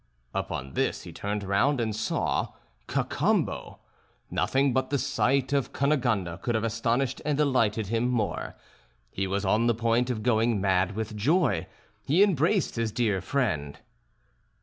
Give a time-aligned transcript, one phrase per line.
[0.33, 2.53] Upon this he turned round and saw
[2.87, 3.77] Cacambo!
[4.31, 8.55] Nothing but the sight of Cunegonde could have astonished and delighted him more.
[9.11, 11.67] He was on the point of going mad with joy.
[12.03, 13.77] He embraced his dear friend.